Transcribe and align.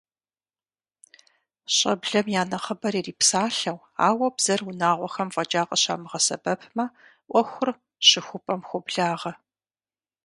ЩӀэблэм 1.75 2.27
я 2.39 2.43
нэхъыбэр 2.49 2.93
ирипсалъэу, 2.99 3.79
ауэ 4.07 4.27
бзэр 4.35 4.61
унагъуэхэм 4.69 5.29
фӀэкӀа 5.33 5.61
къыщамыгъэсэбэпмэ, 5.69 6.85
Ӏуэхур 7.31 7.69
щыхупӏэм 8.07 8.61
хуоблагъэ. 8.67 9.31